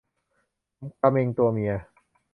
[1.01, 1.73] กะเม็งตัวเมีย